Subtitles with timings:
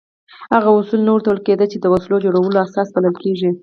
[0.53, 3.49] هغه اصول نه ورته ویل کېده چې د وسلو جوړولو اساس بلل کېږي.